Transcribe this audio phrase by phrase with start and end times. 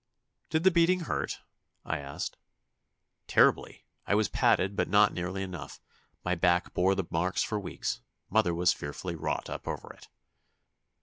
[0.49, 1.41] "Did the beating hurt?"
[1.85, 2.35] I asked.
[3.27, 3.85] "Terribly.
[4.07, 5.79] I was padded, but not nearly enough.
[6.25, 8.01] My back bore the marks for weeks.
[8.27, 10.07] Mother was fearfully wrought up over it."